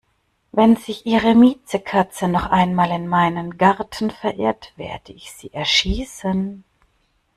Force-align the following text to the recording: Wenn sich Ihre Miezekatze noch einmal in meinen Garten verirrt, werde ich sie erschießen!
Wenn 0.51 0.77
sich 0.77 1.05
Ihre 1.05 1.35
Miezekatze 1.35 2.27
noch 2.27 2.47
einmal 2.47 2.89
in 2.89 3.07
meinen 3.07 3.59
Garten 3.59 4.09
verirrt, 4.09 4.73
werde 4.75 5.13
ich 5.13 5.31
sie 5.31 5.53
erschießen! 5.53 6.63